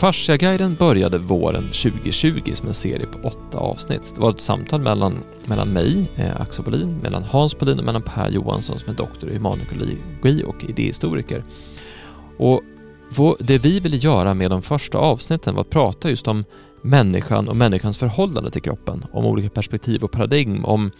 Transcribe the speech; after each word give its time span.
Fasciaguiden 0.00 0.74
började 0.74 1.18
våren 1.18 1.62
2020 1.62 2.52
som 2.54 2.68
en 2.68 2.74
serie 2.74 3.06
på 3.06 3.28
åtta 3.28 3.58
avsnitt. 3.58 4.02
Det 4.14 4.20
var 4.20 4.30
ett 4.30 4.40
samtal 4.40 4.80
mellan, 4.80 5.24
mellan 5.46 5.72
mig, 5.72 6.10
eh, 6.16 6.40
Axel 6.40 6.64
Bolin, 6.64 6.98
mellan 7.02 7.22
Hans 7.22 7.58
Bolin 7.58 7.78
och 7.78 7.84
mellan 7.84 8.02
Per 8.02 8.30
Johansson 8.30 8.78
som 8.78 8.90
är 8.90 8.96
doktor 8.96 9.30
i 9.30 9.34
humanekologi 9.34 10.44
och 10.46 10.64
idéhistoriker. 10.68 11.44
Och 12.38 12.62
det 13.38 13.58
vi 13.58 13.80
ville 13.80 13.96
göra 13.96 14.34
med 14.34 14.50
de 14.50 14.62
första 14.62 14.98
avsnitten 14.98 15.54
var 15.54 15.60
att 15.60 15.70
prata 15.70 16.10
just 16.10 16.28
om 16.28 16.44
människan 16.82 17.48
och 17.48 17.56
människans 17.56 17.98
förhållande 17.98 18.50
till 18.50 18.62
kroppen, 18.62 19.04
om 19.12 19.24
olika 19.24 19.50
perspektiv 19.50 20.04
och 20.04 20.10
paradigm, 20.10 20.64
om 20.64 20.90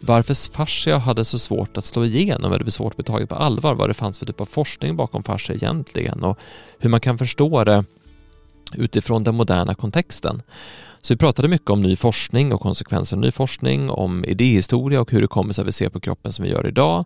varför 0.00 0.52
fascia 0.52 0.98
hade 0.98 1.24
så 1.24 1.38
svårt 1.38 1.76
att 1.76 1.84
slå 1.84 2.04
igenom, 2.04 2.52
eller 2.52 2.64
det 2.64 2.70
svårt 2.70 2.92
att 2.92 2.96
bli 2.96 3.04
taget 3.04 3.28
på 3.28 3.34
allvar, 3.34 3.74
vad 3.74 3.90
det 3.90 3.94
fanns 3.94 4.18
för 4.18 4.26
typ 4.26 4.40
av 4.40 4.46
forskning 4.46 4.96
bakom 4.96 5.22
fascia 5.22 5.54
egentligen 5.54 6.22
och 6.22 6.38
hur 6.78 6.90
man 6.90 7.00
kan 7.00 7.18
förstå 7.18 7.64
det 7.64 7.84
utifrån 8.74 9.24
den 9.24 9.34
moderna 9.34 9.74
kontexten. 9.74 10.42
Så 11.00 11.14
vi 11.14 11.18
pratade 11.18 11.48
mycket 11.48 11.70
om 11.70 11.82
ny 11.82 11.96
forskning 11.96 12.52
och 12.52 12.60
konsekvenser 12.60 13.16
av 13.16 13.20
ny 13.20 13.30
forskning, 13.30 13.90
om 13.90 14.24
idéhistoria 14.24 15.00
och 15.00 15.10
hur 15.10 15.20
det 15.20 15.26
kommer 15.26 15.52
sig 15.52 15.62
att 15.62 15.68
vi 15.68 15.72
ser 15.72 15.88
på 15.88 16.00
kroppen 16.00 16.32
som 16.32 16.44
vi 16.44 16.50
gör 16.50 16.66
idag. 16.66 17.04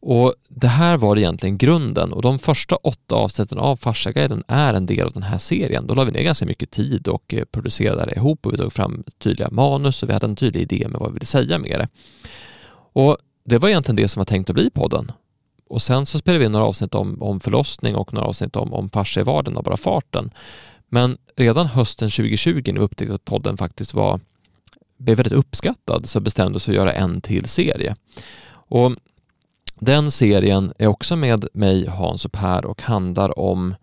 Och 0.00 0.34
det 0.48 0.68
här 0.68 0.96
var 0.96 1.16
egentligen 1.16 1.58
grunden 1.58 2.12
och 2.12 2.22
de 2.22 2.38
första 2.38 2.76
åtta 2.76 3.14
avsnitten 3.14 3.58
av 3.58 3.76
Farsaguiden 3.76 4.44
är 4.48 4.74
en 4.74 4.86
del 4.86 5.06
av 5.06 5.12
den 5.12 5.22
här 5.22 5.38
serien. 5.38 5.86
Då 5.86 5.94
la 5.94 6.04
vi 6.04 6.12
ner 6.12 6.22
ganska 6.22 6.46
mycket 6.46 6.70
tid 6.70 7.08
och 7.08 7.34
eh, 7.34 7.44
producerade 7.44 8.04
det 8.04 8.16
ihop 8.16 8.46
och 8.46 8.52
vi 8.52 8.56
tog 8.56 8.72
fram 8.72 9.04
tydliga 9.18 9.48
manus 9.50 10.02
och 10.02 10.08
vi 10.08 10.12
hade 10.12 10.26
en 10.26 10.36
tydlig 10.36 10.72
idé 10.72 10.88
med 10.88 11.00
vad 11.00 11.10
vi 11.10 11.14
ville 11.14 11.26
säga 11.26 11.58
med 11.58 11.80
det. 11.80 11.88
Och 12.92 13.16
det 13.44 13.58
var 13.58 13.68
egentligen 13.68 13.96
det 13.96 14.08
som 14.08 14.20
var 14.20 14.24
tänkt 14.24 14.50
att 14.50 14.54
bli 14.54 14.70
podden. 14.70 15.12
Och 15.68 15.82
sen 15.82 16.06
så 16.06 16.18
spelade 16.18 16.38
vi 16.38 16.44
in 16.44 16.52
några 16.52 16.66
avsnitt 16.66 16.94
om, 16.94 17.22
om 17.22 17.40
förlossning 17.40 17.96
och 17.96 18.14
några 18.14 18.28
avsnitt 18.28 18.56
om, 18.56 18.74
om 18.74 18.90
farsa 18.90 19.20
i 19.20 19.22
vardagen 19.22 19.56
och 19.56 19.64
bara 19.64 19.76
farten. 19.76 20.30
Men 20.88 21.18
redan 21.36 21.66
hösten 21.66 22.10
2020 22.10 22.62
när 22.66 22.72
vi 22.72 22.80
upptäckte 22.80 23.14
att 23.14 23.24
podden 23.24 23.56
faktiskt 23.56 23.94
var, 23.94 24.20
blev 24.96 25.16
väldigt 25.16 25.38
uppskattad 25.38 26.08
så 26.08 26.20
bestämde 26.20 26.52
vi 26.52 26.56
oss 26.56 26.64
för 26.64 26.72
att 26.72 26.76
göra 26.76 26.92
en 26.92 27.20
till 27.20 27.48
serie. 27.48 27.96
Och 28.50 28.92
den 29.74 30.10
serien 30.10 30.72
är 30.78 30.86
också 30.86 31.16
med 31.16 31.48
mig, 31.52 31.86
Hans 31.86 32.24
och 32.24 32.32
Per 32.32 32.64
och 32.64 32.82
handlar 32.82 33.38
om 33.38 33.74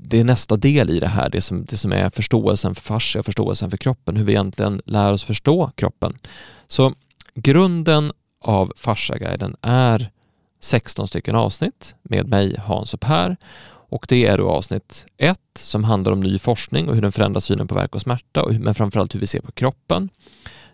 det 0.00 0.20
är 0.20 0.24
nästa 0.24 0.56
del 0.56 0.90
i 0.90 1.00
det 1.00 1.08
här, 1.08 1.30
det 1.30 1.40
som, 1.40 1.64
det 1.64 1.76
som 1.76 1.92
är 1.92 2.10
förståelsen 2.10 2.74
för 2.74 2.82
fascia, 2.82 3.22
förståelsen 3.22 3.70
för 3.70 3.76
kroppen, 3.76 4.16
hur 4.16 4.24
vi 4.24 4.32
egentligen 4.32 4.80
lär 4.84 5.12
oss 5.12 5.24
förstå 5.24 5.70
kroppen. 5.74 6.18
Så 6.68 6.94
grunden 7.34 8.12
av 8.40 8.72
Fasciaguiden 8.76 9.56
är 9.62 10.10
16 10.60 11.08
stycken 11.08 11.34
avsnitt 11.34 11.94
med 12.02 12.28
mig, 12.28 12.56
Hans 12.58 12.94
och 12.94 13.00
Per 13.00 13.36
och 13.88 14.06
det 14.08 14.26
är 14.26 14.38
då 14.38 14.50
avsnitt 14.50 15.06
1 15.16 15.38
som 15.54 15.84
handlar 15.84 16.12
om 16.12 16.20
ny 16.20 16.38
forskning 16.38 16.88
och 16.88 16.94
hur 16.94 17.02
den 17.02 17.12
förändrar 17.12 17.40
synen 17.40 17.68
på 17.68 17.74
verk 17.74 17.94
och 17.94 18.00
smärta, 18.00 18.42
och, 18.42 18.54
men 18.54 18.74
framförallt 18.74 19.14
hur 19.14 19.20
vi 19.20 19.26
ser 19.26 19.40
på 19.40 19.52
kroppen. 19.52 20.08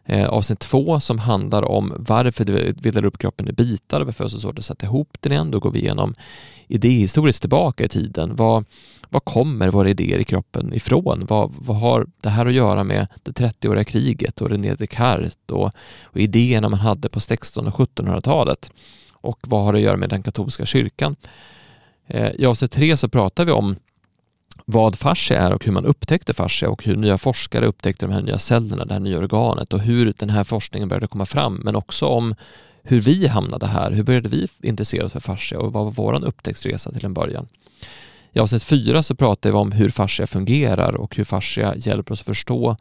Eh, 0.04 0.28
avsnitt 0.28 0.58
2 0.58 1.00
som 1.00 1.18
handlar 1.18 1.62
om 1.62 1.92
varför 1.98 2.44
vi 2.44 2.72
delar 2.72 3.04
upp 3.04 3.18
kroppen 3.18 3.48
i 3.48 3.52
bitar 3.52 4.00
och 4.00 4.06
varför 4.06 4.24
det 4.24 4.28
är 4.28 4.30
så 4.30 4.40
svårt 4.40 4.58
att 4.58 4.64
sätta 4.64 4.86
ihop 4.86 5.16
den 5.20 5.32
igen. 5.32 5.50
Då 5.50 5.60
går 5.60 5.70
vi 5.70 5.78
igenom 5.78 6.14
idéhistoriskt 6.68 7.42
tillbaka 7.42 7.84
i 7.84 7.88
tiden. 7.88 8.36
Vad, 8.36 8.64
vad 9.08 9.24
kommer 9.24 9.70
våra 9.70 9.90
idéer 9.90 10.18
i 10.18 10.24
kroppen 10.24 10.74
ifrån? 10.74 11.26
Vad, 11.28 11.54
vad 11.58 11.76
har 11.76 12.06
det 12.20 12.28
här 12.28 12.46
att 12.46 12.52
göra 12.52 12.84
med 12.84 13.06
det 13.22 13.30
30-åriga 13.30 13.84
kriget 13.84 14.40
och 14.40 14.50
René 14.50 14.74
Descartes 14.74 15.36
och, 15.48 15.70
och 16.02 16.20
idéerna 16.20 16.68
man 16.68 16.80
hade 16.80 17.08
på 17.08 17.18
1600 17.18 17.72
och 17.76 17.88
1700-talet? 17.88 18.70
Och 19.12 19.38
vad 19.42 19.64
har 19.64 19.72
det 19.72 19.78
att 19.78 19.84
göra 19.84 19.96
med 19.96 20.08
den 20.08 20.22
katolska 20.22 20.66
kyrkan? 20.66 21.16
Eh, 22.06 22.30
I 22.30 22.46
avsnitt 22.46 22.72
3 22.72 22.96
så 22.96 23.08
pratar 23.08 23.44
vi 23.44 23.52
om 23.52 23.76
vad 24.64 24.96
fascia 24.96 25.40
är 25.40 25.52
och 25.52 25.64
hur 25.64 25.72
man 25.72 25.86
upptäckte 25.86 26.34
fascia 26.34 26.70
och 26.70 26.84
hur 26.84 26.96
nya 26.96 27.18
forskare 27.18 27.66
upptäckte 27.66 28.06
de 28.06 28.12
här 28.12 28.22
nya 28.22 28.38
cellerna, 28.38 28.84
det 28.84 28.92
här 28.92 29.00
nya 29.00 29.18
organet 29.18 29.72
och 29.72 29.80
hur 29.80 30.14
den 30.18 30.30
här 30.30 30.44
forskningen 30.44 30.88
började 30.88 31.06
komma 31.06 31.26
fram, 31.26 31.54
men 31.54 31.76
också 31.76 32.06
om 32.06 32.34
hur 32.82 33.00
vi 33.00 33.26
hamnade 33.26 33.66
här. 33.66 33.90
Hur 33.90 34.02
började 34.02 34.28
vi 34.28 34.48
intressera 34.62 35.06
oss 35.06 35.12
för 35.12 35.20
fascia 35.20 35.58
och 35.58 35.72
vad 35.72 35.84
var 35.84 35.92
vår 35.92 36.24
upptäcktsresa 36.24 36.92
till 36.92 37.04
en 37.04 37.14
början? 37.14 37.48
I 38.32 38.38
avsnitt 38.38 38.62
fyra 38.62 39.02
så 39.02 39.14
pratar 39.14 39.50
vi 39.50 39.56
om 39.56 39.72
hur 39.72 39.90
fascia 39.90 40.26
fungerar 40.26 40.94
och 40.94 41.16
hur 41.16 41.24
fascia 41.24 41.76
hjälper 41.76 42.12
oss 42.12 42.20
att 42.20 42.26
förstå 42.26 42.76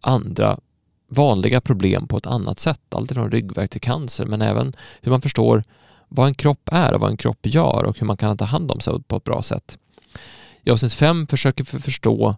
andra 0.00 0.58
vanliga 1.08 1.60
problem 1.60 2.08
på 2.08 2.18
ett 2.18 2.26
annat 2.26 2.60
sätt, 2.60 2.94
alltifrån 2.94 3.30
ryggvärk 3.30 3.70
till 3.70 3.80
cancer, 3.80 4.26
men 4.26 4.42
även 4.42 4.76
hur 5.00 5.10
man 5.10 5.20
förstår 5.20 5.64
vad 6.14 6.26
en 6.26 6.34
kropp 6.34 6.68
är 6.72 6.94
och 6.94 7.00
vad 7.00 7.10
en 7.10 7.16
kropp 7.16 7.46
gör 7.46 7.84
och 7.84 7.98
hur 7.98 8.06
man 8.06 8.16
kan 8.16 8.36
ta 8.36 8.44
hand 8.44 8.70
om 8.70 8.80
sig 8.80 9.02
på 9.02 9.16
ett 9.16 9.24
bra 9.24 9.42
sätt. 9.42 9.78
I 10.62 10.70
avsnitt 10.70 10.92
5 10.92 11.26
försöker 11.26 11.66
vi 11.72 11.80
förstå 11.80 12.36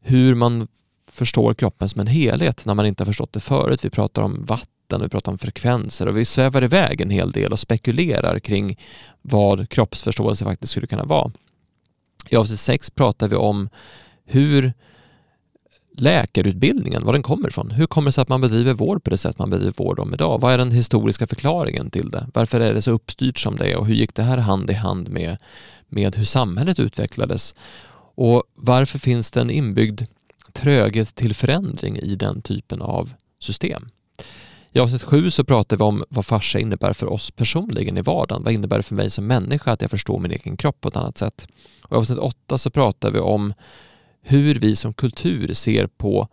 hur 0.00 0.34
man 0.34 0.68
förstår 1.10 1.54
kroppen 1.54 1.88
som 1.88 2.00
en 2.00 2.06
helhet 2.06 2.64
när 2.64 2.74
man 2.74 2.86
inte 2.86 3.02
har 3.02 3.06
förstått 3.06 3.32
det 3.32 3.40
förut. 3.40 3.84
Vi 3.84 3.90
pratar 3.90 4.22
om 4.22 4.44
vatten, 4.44 5.02
vi 5.02 5.08
pratar 5.08 5.32
om 5.32 5.38
frekvenser 5.38 6.06
och 6.06 6.16
vi 6.16 6.24
svävar 6.24 6.64
iväg 6.64 7.00
en 7.00 7.10
hel 7.10 7.32
del 7.32 7.52
och 7.52 7.58
spekulerar 7.58 8.38
kring 8.38 8.78
vad 9.22 9.68
kroppsförståelse 9.68 10.44
faktiskt 10.44 10.70
skulle 10.70 10.86
kunna 10.86 11.04
vara. 11.04 11.32
I 12.28 12.36
avsnitt 12.36 12.60
6 12.60 12.90
pratar 12.90 13.28
vi 13.28 13.36
om 13.36 13.68
hur 14.24 14.72
läkarutbildningen, 16.00 17.04
var 17.04 17.12
den 17.12 17.22
kommer 17.22 17.48
ifrån. 17.48 17.70
Hur 17.70 17.86
kommer 17.86 18.08
det 18.08 18.12
sig 18.12 18.22
att 18.22 18.28
man 18.28 18.40
bedriver 18.40 18.72
vård 18.72 19.04
på 19.04 19.10
det 19.10 19.16
sätt 19.16 19.38
man 19.38 19.50
bedriver 19.50 19.74
vård 19.76 19.98
om 19.98 20.14
idag? 20.14 20.40
Vad 20.40 20.52
är 20.52 20.58
den 20.58 20.70
historiska 20.70 21.26
förklaringen 21.26 21.90
till 21.90 22.10
det? 22.10 22.26
Varför 22.34 22.60
är 22.60 22.74
det 22.74 22.82
så 22.82 22.90
uppstyrt 22.90 23.38
som 23.38 23.56
det 23.56 23.72
är 23.72 23.76
och 23.76 23.86
hur 23.86 23.94
gick 23.94 24.14
det 24.14 24.22
här 24.22 24.38
hand 24.38 24.70
i 24.70 24.74
hand 24.74 25.08
med, 25.08 25.36
med 25.88 26.16
hur 26.16 26.24
samhället 26.24 26.78
utvecklades? 26.78 27.54
Och 28.14 28.42
varför 28.54 28.98
finns 28.98 29.30
det 29.30 29.40
en 29.40 29.50
inbyggd 29.50 30.02
tröghet 30.52 31.14
till 31.14 31.34
förändring 31.34 31.96
i 31.96 32.14
den 32.14 32.42
typen 32.42 32.82
av 32.82 33.12
system? 33.40 33.88
I 34.72 34.80
avsnitt 34.80 35.02
sju 35.02 35.30
så 35.30 35.44
pratar 35.44 35.76
vi 35.76 35.82
om 35.82 36.04
vad 36.08 36.26
farsa 36.26 36.58
innebär 36.58 36.92
för 36.92 37.06
oss 37.06 37.30
personligen 37.30 37.98
i 37.98 38.02
vardagen. 38.02 38.44
Vad 38.44 38.52
innebär 38.52 38.76
det 38.76 38.82
för 38.82 38.94
mig 38.94 39.10
som 39.10 39.26
människa 39.26 39.72
att 39.72 39.82
jag 39.82 39.90
förstår 39.90 40.18
min 40.18 40.30
egen 40.30 40.56
kropp 40.56 40.80
på 40.80 40.88
ett 40.88 40.96
annat 40.96 41.18
sätt? 41.18 41.48
Och 41.82 41.96
I 41.96 41.98
avsnitt 41.98 42.18
åtta 42.18 42.58
så 42.58 42.70
pratar 42.70 43.10
vi 43.10 43.18
om 43.18 43.54
hur 44.28 44.54
vi 44.54 44.76
som 44.76 44.94
kultur 44.94 45.54
ser 45.54 45.86
på 45.86 46.28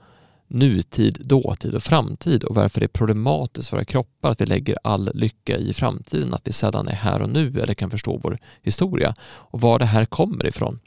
nutid, 0.48 1.22
dåtid 1.26 1.76
och 1.76 1.84
framtid 1.84 2.44
och 2.44 2.56
varför 2.56 2.80
det 2.80 2.86
är 2.86 2.88
problematiskt 2.88 3.70
för 3.70 3.78
våra 3.78 3.86
kroppar 3.86 4.32
att 4.32 4.42
vi 4.42 4.46
lägger 4.46 4.78
all 4.84 5.12
lycka 5.14 5.58
i 5.58 5.74
framtiden, 5.74 6.34
att 6.34 6.48
vi 6.48 6.52
sällan 6.52 6.88
är 6.88 6.96
här 6.96 7.22
och 7.22 7.30
nu 7.30 7.60
eller 7.60 7.74
kan 7.74 7.92
förstå 7.92 8.18
vår 8.18 8.38
historia 8.62 9.16
och 9.24 9.62
var 9.62 9.80
det 9.80 9.86
här 9.86 10.06
kommer 10.06 10.48
ifrån. 10.48 10.80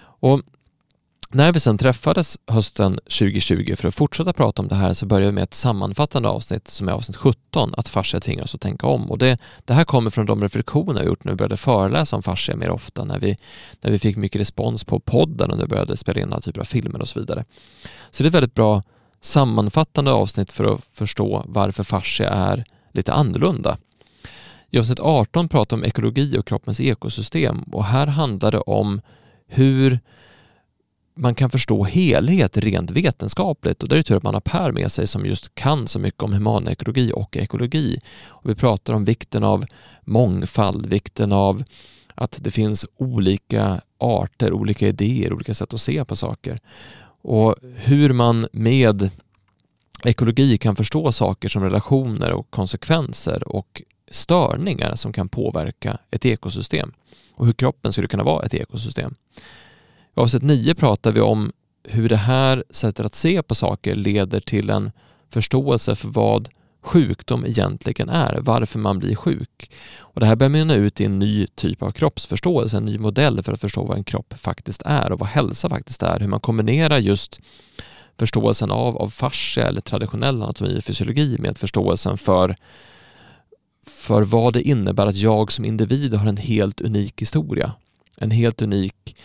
Och 0.00 0.42
när 1.32 1.52
vi 1.52 1.60
sedan 1.60 1.78
träffades 1.78 2.38
hösten 2.46 2.96
2020 2.96 3.74
för 3.76 3.88
att 3.88 3.94
fortsätta 3.94 4.32
prata 4.32 4.62
om 4.62 4.68
det 4.68 4.74
här 4.74 4.94
så 4.94 5.06
började 5.06 5.26
vi 5.26 5.32
med 5.32 5.42
ett 5.42 5.54
sammanfattande 5.54 6.28
avsnitt 6.28 6.68
som 6.68 6.88
är 6.88 6.92
avsnitt 6.92 7.16
17, 7.16 7.74
att 7.76 7.88
fascia 7.88 8.20
tvingar 8.20 8.44
oss 8.44 8.54
att 8.54 8.60
tänka 8.60 8.86
om. 8.86 9.10
Och 9.10 9.18
det, 9.18 9.38
det 9.64 9.74
här 9.74 9.84
kommer 9.84 10.10
från 10.10 10.26
de 10.26 10.42
reflektioner 10.42 11.00
vi 11.00 11.06
gjort 11.06 11.24
när 11.24 11.32
vi 11.32 11.36
började 11.36 11.56
föreläsa 11.56 12.16
om 12.16 12.22
fascia 12.22 12.56
mer 12.56 12.70
ofta, 12.70 13.04
när 13.04 13.18
vi, 13.18 13.36
när 13.80 13.90
vi 13.90 13.98
fick 13.98 14.16
mycket 14.16 14.40
respons 14.40 14.84
på 14.84 15.00
podden 15.00 15.50
och 15.50 15.56
när 15.56 15.64
vi 15.64 15.68
började 15.68 15.96
spela 15.96 16.20
in 16.20 16.32
alla 16.32 16.40
typer 16.40 16.60
av 16.60 16.64
filmer 16.64 17.00
och 17.00 17.08
så 17.08 17.20
vidare. 17.20 17.44
Så 18.10 18.22
det 18.22 18.26
är 18.26 18.28
ett 18.28 18.34
väldigt 18.34 18.54
bra 18.54 18.82
sammanfattande 19.20 20.12
avsnitt 20.12 20.52
för 20.52 20.74
att 20.74 20.80
förstå 20.92 21.44
varför 21.48 21.84
fascia 21.84 22.28
är 22.28 22.64
lite 22.92 23.12
annorlunda. 23.12 23.78
I 24.70 24.78
avsnitt 24.78 25.00
18 25.00 25.48
pratar 25.48 25.76
vi 25.76 25.82
om 25.82 25.86
ekologi 25.86 26.38
och 26.38 26.46
kroppens 26.46 26.80
ekosystem 26.80 27.62
och 27.62 27.84
här 27.84 28.06
handlar 28.06 28.50
det 28.50 28.60
om 28.60 29.00
hur 29.46 30.00
man 31.20 31.34
kan 31.34 31.50
förstå 31.50 31.84
helhet 31.84 32.56
rent 32.56 32.90
vetenskapligt 32.90 33.82
och 33.82 33.88
det 33.88 33.98
är 33.98 34.02
tur 34.02 34.16
att 34.16 34.22
man 34.22 34.34
har 34.34 34.40
Per 34.40 34.72
med 34.72 34.92
sig 34.92 35.06
som 35.06 35.26
just 35.26 35.54
kan 35.54 35.88
så 35.88 35.98
mycket 35.98 36.22
om 36.22 36.32
humanekologi 36.32 37.12
och 37.14 37.36
ekologi. 37.36 37.98
Och 38.26 38.50
vi 38.50 38.54
pratar 38.54 38.94
om 38.94 39.04
vikten 39.04 39.44
av 39.44 39.64
mångfald, 40.04 40.86
vikten 40.86 41.32
av 41.32 41.64
att 42.14 42.38
det 42.44 42.50
finns 42.50 42.86
olika 42.96 43.80
arter, 43.98 44.52
olika 44.52 44.88
idéer, 44.88 45.32
olika 45.32 45.54
sätt 45.54 45.74
att 45.74 45.80
se 45.80 46.04
på 46.04 46.16
saker. 46.16 46.58
Och 47.22 47.54
hur 47.74 48.12
man 48.12 48.46
med 48.52 49.10
ekologi 50.04 50.58
kan 50.58 50.76
förstå 50.76 51.12
saker 51.12 51.48
som 51.48 51.62
relationer 51.62 52.32
och 52.32 52.50
konsekvenser 52.50 53.48
och 53.48 53.82
störningar 54.10 54.94
som 54.94 55.12
kan 55.12 55.28
påverka 55.28 55.98
ett 56.10 56.26
ekosystem 56.26 56.92
och 57.32 57.46
hur 57.46 57.52
kroppen 57.52 57.92
skulle 57.92 58.08
kunna 58.08 58.24
vara 58.24 58.46
ett 58.46 58.54
ekosystem. 58.54 59.14
I 60.16 60.20
avsnitt 60.20 60.42
9 60.42 60.74
pratar 60.74 61.12
vi 61.12 61.20
om 61.20 61.52
hur 61.84 62.08
det 62.08 62.16
här 62.16 62.64
sättet 62.70 63.06
att 63.06 63.14
se 63.14 63.42
på 63.42 63.54
saker 63.54 63.94
leder 63.94 64.40
till 64.40 64.70
en 64.70 64.90
förståelse 65.28 65.94
för 65.94 66.08
vad 66.08 66.48
sjukdom 66.82 67.46
egentligen 67.46 68.08
är, 68.08 68.38
varför 68.40 68.78
man 68.78 68.98
blir 68.98 69.14
sjuk. 69.14 69.70
Och 69.98 70.20
det 70.20 70.26
här 70.26 70.36
börjar 70.36 70.50
mynna 70.50 70.74
ut 70.74 71.00
i 71.00 71.04
en 71.04 71.18
ny 71.18 71.46
typ 71.46 71.82
av 71.82 71.90
kroppsförståelse, 71.90 72.76
en 72.76 72.84
ny 72.84 72.98
modell 72.98 73.42
för 73.42 73.52
att 73.52 73.60
förstå 73.60 73.84
vad 73.84 73.96
en 73.96 74.04
kropp 74.04 74.34
faktiskt 74.36 74.82
är 74.84 75.12
och 75.12 75.18
vad 75.18 75.28
hälsa 75.28 75.68
faktiskt 75.68 76.02
är, 76.02 76.20
hur 76.20 76.28
man 76.28 76.40
kombinerar 76.40 76.98
just 76.98 77.40
förståelsen 78.18 78.70
av, 78.70 78.96
av 78.96 79.08
fascia 79.08 79.68
eller 79.68 79.80
traditionell 79.80 80.42
anatomi 80.42 80.78
och 80.78 80.84
fysiologi 80.84 81.36
med 81.38 81.58
förståelsen 81.58 82.18
för, 82.18 82.56
för 83.86 84.22
vad 84.22 84.52
det 84.52 84.62
innebär 84.62 85.06
att 85.06 85.16
jag 85.16 85.52
som 85.52 85.64
individ 85.64 86.14
har 86.14 86.26
en 86.26 86.36
helt 86.36 86.80
unik 86.80 87.20
historia. 87.20 87.72
En 88.16 88.30
helt 88.30 88.62
unik 88.62 89.16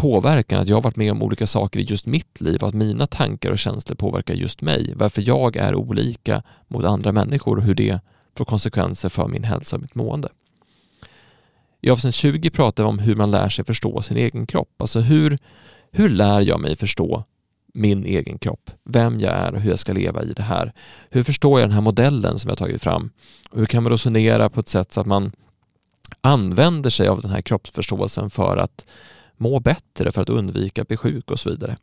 påverkan, 0.00 0.60
att 0.60 0.68
jag 0.68 0.76
har 0.76 0.82
varit 0.82 0.96
med 0.96 1.12
om 1.12 1.22
olika 1.22 1.46
saker 1.46 1.80
i 1.80 1.82
just 1.82 2.06
mitt 2.06 2.40
liv 2.40 2.62
och 2.62 2.68
att 2.68 2.74
mina 2.74 3.06
tankar 3.06 3.50
och 3.50 3.58
känslor 3.58 3.96
påverkar 3.96 4.34
just 4.34 4.60
mig. 4.60 4.92
Varför 4.96 5.22
jag 5.28 5.56
är 5.56 5.74
olika 5.74 6.42
mot 6.68 6.84
andra 6.84 7.12
människor 7.12 7.56
och 7.56 7.62
hur 7.62 7.74
det 7.74 8.00
får 8.36 8.44
konsekvenser 8.44 9.08
för 9.08 9.28
min 9.28 9.44
hälsa 9.44 9.76
och 9.76 9.82
mitt 9.82 9.94
mående. 9.94 10.28
I 11.80 11.90
avsnitt 11.90 12.14
20 12.14 12.50
pratar 12.50 12.84
vi 12.84 12.88
om 12.88 12.98
hur 12.98 13.16
man 13.16 13.30
lär 13.30 13.48
sig 13.48 13.64
förstå 13.64 14.02
sin 14.02 14.16
egen 14.16 14.46
kropp. 14.46 14.74
Alltså 14.78 15.00
hur, 15.00 15.38
hur 15.90 16.08
lär 16.08 16.40
jag 16.40 16.60
mig 16.60 16.76
förstå 16.76 17.24
min 17.74 18.04
egen 18.04 18.38
kropp, 18.38 18.70
vem 18.84 19.20
jag 19.20 19.32
är 19.32 19.54
och 19.54 19.60
hur 19.60 19.70
jag 19.70 19.78
ska 19.78 19.92
leva 19.92 20.22
i 20.22 20.32
det 20.32 20.42
här. 20.42 20.72
Hur 21.10 21.22
förstår 21.22 21.60
jag 21.60 21.68
den 21.68 21.74
här 21.74 21.82
modellen 21.82 22.38
som 22.38 22.48
jag 22.48 22.58
tagit 22.58 22.82
fram? 22.82 23.10
Och 23.50 23.58
hur 23.58 23.66
kan 23.66 23.82
man 23.82 23.92
resonera 23.92 24.48
på 24.48 24.60
ett 24.60 24.68
sätt 24.68 24.92
så 24.92 25.00
att 25.00 25.06
man 25.06 25.32
använder 26.20 26.90
sig 26.90 27.08
av 27.08 27.20
den 27.20 27.30
här 27.30 27.42
kroppsförståelsen 27.42 28.30
för 28.30 28.56
att 28.56 28.86
må 29.40 29.60
bättre, 29.60 30.12
för 30.12 30.22
att 30.22 30.28
undvika 30.28 30.82
att 30.82 30.88
bli 30.88 30.96
sjuk 30.96 31.30
och 31.30 31.38
så 31.38 31.50
vidare. 31.50 31.76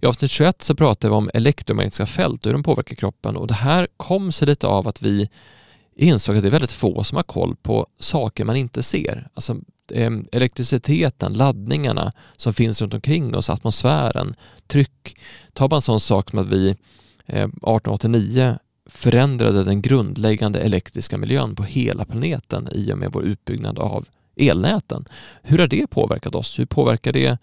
I 0.00 0.06
avsnitt 0.06 0.30
21 0.30 0.62
så 0.62 0.74
pratar 0.74 1.08
vi 1.08 1.14
om 1.14 1.30
elektromagnetiska 1.34 2.06
fält 2.06 2.40
och 2.40 2.48
hur 2.48 2.52
de 2.52 2.62
påverkar 2.62 2.96
kroppen 2.96 3.36
och 3.36 3.46
det 3.46 3.54
här 3.54 3.88
kom 3.96 4.32
sig 4.32 4.48
lite 4.48 4.66
av 4.66 4.88
att 4.88 5.02
vi 5.02 5.28
insåg 5.96 6.36
att 6.36 6.42
det 6.42 6.48
är 6.48 6.50
väldigt 6.50 6.72
få 6.72 7.04
som 7.04 7.16
har 7.16 7.22
koll 7.22 7.56
på 7.56 7.86
saker 7.98 8.44
man 8.44 8.56
inte 8.56 8.82
ser. 8.82 9.28
Alltså 9.34 9.56
ehm, 9.94 10.26
elektriciteten, 10.32 11.32
laddningarna 11.32 12.12
som 12.36 12.54
finns 12.54 12.82
runt 12.82 12.94
omkring 12.94 13.36
oss, 13.36 13.50
atmosfären, 13.50 14.34
tryck. 14.66 15.18
Tar 15.52 15.68
man 15.68 15.76
en 15.76 15.82
sån 15.82 16.00
sak 16.00 16.30
som 16.30 16.38
att 16.38 16.46
vi 16.46 16.76
ehm, 17.26 17.50
1889 17.50 18.58
förändrade 18.86 19.64
den 19.64 19.82
grundläggande 19.82 20.60
elektriska 20.60 21.18
miljön 21.18 21.56
på 21.56 21.62
hela 21.62 22.04
planeten 22.04 22.68
i 22.72 22.92
och 22.92 22.98
med 22.98 23.12
vår 23.12 23.22
utbyggnad 23.22 23.78
av 23.78 24.06
elnäten. 24.38 25.04
Hur 25.42 25.58
har 25.58 25.66
det 25.66 25.86
påverkat 25.86 26.34
oss? 26.34 26.58
Hur 26.58 26.66
påverkar 26.66 27.12
det 27.12 27.38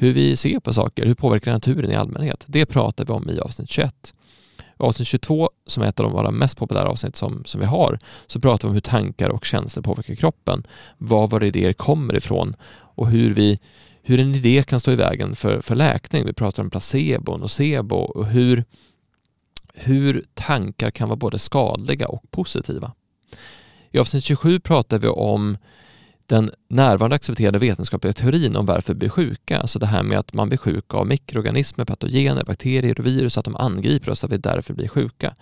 hur 0.00 0.12
vi 0.12 0.36
ser 0.36 0.60
på 0.60 0.72
saker? 0.72 1.06
Hur 1.06 1.14
påverkar 1.14 1.52
naturen 1.52 1.90
i 1.90 1.94
allmänhet? 1.94 2.44
Det 2.46 2.66
pratar 2.66 3.04
vi 3.04 3.12
om 3.12 3.30
i 3.30 3.40
avsnitt 3.40 3.70
21. 3.70 4.14
I 4.58 4.62
Avsnitt 4.76 5.08
22, 5.08 5.50
som 5.66 5.82
är 5.82 5.86
ett 5.86 6.00
av 6.00 6.04
de 6.04 6.12
våra 6.12 6.30
mest 6.30 6.56
populära 6.56 6.88
avsnitt 6.88 7.16
som, 7.16 7.44
som 7.44 7.60
vi 7.60 7.66
har, 7.66 7.98
så 8.26 8.40
pratar 8.40 8.68
vi 8.68 8.70
om 8.70 8.74
hur 8.74 8.80
tankar 8.80 9.28
och 9.28 9.44
känslor 9.44 9.82
påverkar 9.82 10.14
kroppen, 10.14 10.62
var 10.98 11.26
våra 11.28 11.46
idéer 11.46 11.72
kommer 11.72 12.16
ifrån 12.16 12.56
och 12.72 13.10
hur, 13.10 13.34
vi, 13.34 13.58
hur 14.02 14.20
en 14.20 14.34
idé 14.34 14.62
kan 14.62 14.80
stå 14.80 14.92
i 14.92 14.96
vägen 14.96 15.36
för, 15.36 15.60
för 15.60 15.74
läkning. 15.74 16.26
Vi 16.26 16.32
pratar 16.32 16.62
om 16.62 16.70
placebo, 16.70 17.36
nocebo 17.36 17.96
och 17.96 18.26
hur, 18.26 18.64
hur 19.74 20.24
tankar 20.34 20.90
kan 20.90 21.08
vara 21.08 21.16
både 21.16 21.38
skadliga 21.38 22.08
och 22.08 22.30
positiva. 22.30 22.92
I 23.90 23.98
avsnitt 23.98 24.24
27 24.24 24.60
pratar 24.60 24.98
vi 24.98 25.08
om 25.08 25.56
den 26.30 26.50
närvarande 26.68 27.16
accepterade 27.16 27.58
vetenskapliga 27.58 28.12
teorin 28.12 28.56
om 28.56 28.66
varför 28.66 28.94
vi 28.94 28.98
blir 28.98 29.08
sjuka, 29.08 29.58
alltså 29.58 29.78
det 29.78 29.86
här 29.86 30.02
med 30.02 30.18
att 30.18 30.32
man 30.32 30.48
blir 30.48 30.58
sjuk 30.58 30.94
av 30.94 31.06
mikroorganismer, 31.06 31.84
patogener, 31.84 32.44
bakterier 32.44 33.00
och 33.00 33.06
virus, 33.06 33.38
att 33.38 33.44
de 33.44 33.56
angriper 33.56 34.10
oss, 34.10 34.24
att 34.24 34.32
vi 34.32 34.38
därför 34.38 34.74
blir 34.74 34.88
sjuka. 34.88 35.34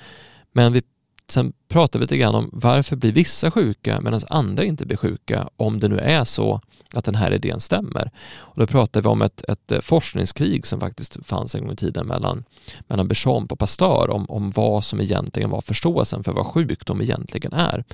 Men 0.53 0.73
vi, 0.73 0.83
sen 1.31 1.53
pratar 1.69 1.99
vi 1.99 2.03
lite 2.03 2.17
grann 2.17 2.35
om 2.35 2.51
varför 2.53 2.97
blir 2.97 3.13
vissa 3.13 3.51
sjuka 3.51 4.01
medan 4.01 4.21
andra 4.29 4.65
inte 4.65 4.87
blir 4.87 4.97
sjuka, 4.97 5.49
om 5.57 5.81
det 5.81 5.89
nu 5.89 5.99
är 5.99 6.25
så 6.25 6.61
att 6.93 7.05
den 7.05 7.15
här 7.15 7.33
idén 7.33 7.61
stämmer. 7.61 8.11
Och 8.37 8.61
då 8.61 8.67
pratar 8.67 9.03
vi 9.03 9.09
om 9.09 9.23
ett, 9.23 9.45
ett 9.49 9.73
eh, 9.73 9.81
forskningskrig 9.81 10.67
som 10.67 10.81
faktiskt 10.81 11.27
fanns 11.27 11.55
en 11.55 11.63
gång 11.63 11.73
i 11.73 11.77
tiden 11.77 12.07
mellan, 12.07 12.45
mellan 12.87 13.09
Bechamp 13.09 13.53
och 13.53 13.59
Pasteur 13.59 14.11
om, 14.11 14.27
om 14.29 14.51
vad 14.51 14.85
som 14.85 15.01
egentligen 15.01 15.51
var 15.51 15.61
förståelsen 15.61 16.25
för 16.25 16.33
vad 16.33 16.47
sjukdom 16.47 17.01
egentligen 17.01 17.53
är. 17.53 17.85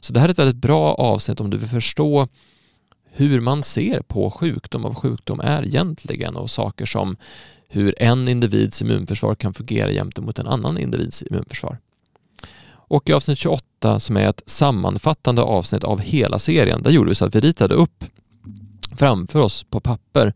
Så 0.00 0.12
det 0.12 0.20
här 0.20 0.28
är 0.28 0.30
ett 0.32 0.38
väldigt 0.38 0.56
bra 0.56 0.94
avsnitt 0.94 1.40
om 1.40 1.50
du 1.50 1.56
vill 1.56 1.68
förstå 1.68 2.28
hur 3.16 3.40
man 3.40 3.62
ser 3.62 4.02
på 4.02 4.30
sjukdom 4.30 4.84
och 4.84 4.94
vad 4.94 5.02
sjukdom 5.02 5.40
är 5.40 5.64
egentligen 5.64 6.36
och 6.36 6.50
saker 6.50 6.86
som 6.86 7.16
hur 7.68 8.02
en 8.02 8.28
individs 8.28 8.82
immunförsvar 8.82 9.34
kan 9.34 9.54
fungera 9.54 9.90
gentemot 9.90 10.38
en 10.38 10.46
annan 10.46 10.78
individs 10.78 11.22
immunförsvar. 11.22 11.78
Och 12.88 13.08
i 13.08 13.12
avsnitt 13.12 13.38
28 13.38 14.00
som 14.00 14.16
är 14.16 14.28
ett 14.28 14.42
sammanfattande 14.46 15.42
avsnitt 15.42 15.84
av 15.84 16.00
hela 16.00 16.38
serien, 16.38 16.82
där 16.82 16.90
gjorde 16.90 17.08
vi 17.08 17.14
så 17.14 17.24
att 17.24 17.34
vi 17.34 17.40
ritade 17.40 17.74
upp 17.74 18.04
framför 18.96 19.38
oss 19.38 19.64
på 19.64 19.80
papper 19.80 20.34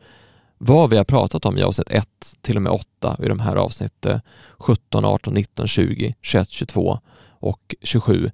vad 0.59 0.91
vi 0.91 0.97
har 0.97 1.05
pratat 1.05 1.45
om 1.45 1.59
i 1.59 1.63
avsnitt 1.63 1.91
1 1.91 2.09
till 2.41 2.57
och 2.57 2.63
med 2.63 2.73
8 2.73 3.17
i 3.23 3.29
de 3.29 3.41
här 3.41 3.57
avsnitten 3.57 4.21
17, 4.59 5.05
18, 5.05 5.35
19, 5.35 5.69
20, 5.69 6.15
21, 6.23 6.51
22 6.51 6.99
och 7.41 7.75
27. 7.83 8.31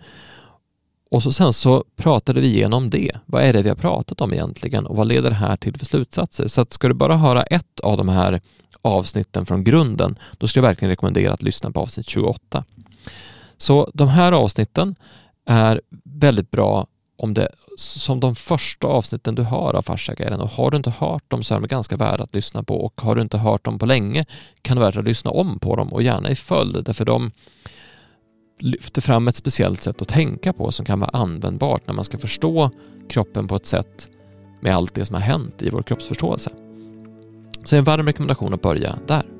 Och 1.10 1.22
så 1.22 1.32
sen 1.32 1.52
så 1.52 1.84
pratade 1.96 2.40
vi 2.40 2.46
igenom 2.46 2.90
det. 2.90 3.10
Vad 3.26 3.42
är 3.42 3.52
det 3.52 3.62
vi 3.62 3.68
har 3.68 3.76
pratat 3.76 4.20
om 4.20 4.32
egentligen 4.32 4.86
och 4.86 4.96
vad 4.96 5.06
leder 5.06 5.30
det 5.30 5.36
här 5.36 5.56
till 5.56 5.78
för 5.78 5.86
slutsatser? 5.86 6.48
Så 6.48 6.60
att 6.60 6.72
ska 6.72 6.88
du 6.88 6.94
bara 6.94 7.16
höra 7.16 7.42
ett 7.42 7.80
av 7.80 7.96
de 7.96 8.08
här 8.08 8.40
avsnitten 8.82 9.46
från 9.46 9.64
grunden, 9.64 10.18
då 10.38 10.46
skulle 10.46 10.64
jag 10.64 10.70
verkligen 10.70 10.90
rekommendera 10.90 11.32
att 11.32 11.42
lyssna 11.42 11.70
på 11.70 11.80
avsnitt 11.80 12.08
28. 12.08 12.64
Så 13.56 13.90
de 13.94 14.08
här 14.08 14.32
avsnitten 14.32 14.96
är 15.46 15.80
väldigt 16.04 16.50
bra 16.50 16.86
om 17.16 17.34
det, 17.34 17.48
som 17.76 18.20
de 18.20 18.34
första 18.34 18.86
avsnitten 18.86 19.34
du 19.34 19.42
hör 19.42 19.76
av 19.76 19.82
Farsägaren 19.82 20.40
och 20.40 20.48
har 20.48 20.70
du 20.70 20.76
inte 20.76 20.90
hört 20.90 21.30
dem 21.30 21.42
så 21.42 21.54
är 21.54 21.60
de 21.60 21.66
ganska 21.66 21.96
värda 21.96 22.24
att 22.24 22.34
lyssna 22.34 22.62
på 22.62 22.84
och 22.84 23.00
har 23.00 23.14
du 23.14 23.22
inte 23.22 23.38
hört 23.38 23.64
dem 23.64 23.78
på 23.78 23.86
länge 23.86 24.24
kan 24.62 24.76
det 24.76 24.80
vara 24.80 24.90
värt 24.90 24.98
att 24.98 25.04
lyssna 25.04 25.30
om 25.30 25.58
på 25.58 25.76
dem 25.76 25.92
och 25.92 26.02
gärna 26.02 26.30
i 26.30 26.34
följd 26.34 26.84
därför 26.84 27.04
de 27.04 27.30
lyfter 28.58 29.00
fram 29.02 29.28
ett 29.28 29.36
speciellt 29.36 29.82
sätt 29.82 30.02
att 30.02 30.08
tänka 30.08 30.52
på 30.52 30.72
som 30.72 30.86
kan 30.86 31.00
vara 31.00 31.10
användbart 31.10 31.86
när 31.86 31.94
man 31.94 32.04
ska 32.04 32.18
förstå 32.18 32.70
kroppen 33.08 33.48
på 33.48 33.56
ett 33.56 33.66
sätt 33.66 34.08
med 34.60 34.74
allt 34.74 34.94
det 34.94 35.04
som 35.04 35.14
har 35.14 35.22
hänt 35.22 35.62
i 35.62 35.70
vår 35.70 35.82
kroppsförståelse. 35.82 36.50
Så 37.64 37.76
en 37.76 37.84
varm 37.84 38.06
rekommendation 38.06 38.54
att 38.54 38.62
börja 38.62 38.98
där. 39.06 39.33